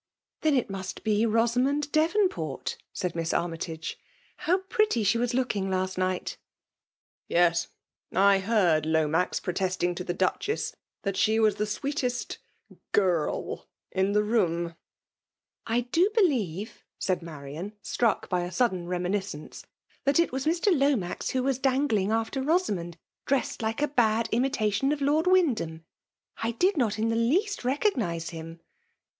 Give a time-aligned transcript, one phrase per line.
[0.29, 3.99] '<< Then it must be Bosamond Devonport!" said Miss Armytage."
[4.47, 6.31] How pretty she was Iciakivg last night!
[6.31, 6.37] *f
[7.27, 7.67] Yes!—
[8.31, 12.39] I heard Lomax protesting to the* Duchess that she was the sweetest
[12.93, 14.75] gurl in the foom 'V
[15.67, 19.67] i /'I da believe/* said Marian, struck by a $i:(ddea reminiscence,''
[20.05, 20.75] that it was Mr.
[20.75, 22.97] Lomax vnibci :was dangling after Bosamond,
[23.27, 25.85] dressed like a bad imitation of Lord Wyndham!
[26.11, 28.61] * X did ,not in the least recognize him."